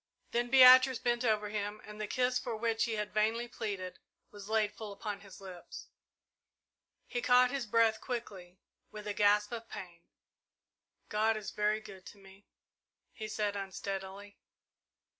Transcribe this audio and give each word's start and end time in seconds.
Then 0.31 0.49
Beatrice 0.49 0.97
bent 0.97 1.23
over 1.23 1.49
him, 1.49 1.79
and 1.85 2.01
the 2.01 2.07
kiss 2.07 2.39
for 2.39 2.55
which 2.55 2.85
he 2.85 2.93
had 2.93 3.13
vainly 3.13 3.47
pleaded 3.47 3.99
was 4.31 4.49
laid 4.49 4.73
full 4.73 4.91
upon 4.91 5.19
his 5.19 5.39
lips. 5.39 5.89
He 7.05 7.21
caught 7.21 7.51
his 7.51 7.67
breath 7.67 8.01
quickly, 8.01 8.57
with 8.89 9.05
a 9.05 9.13
gasp 9.13 9.51
of 9.51 9.69
pain. 9.69 10.01
"God 11.09 11.37
is 11.37 11.51
very 11.51 11.81
good 11.81 12.07
to 12.07 12.17
me," 12.17 12.47
he 13.13 13.27
said 13.27 13.55
unsteadily. 13.55 14.39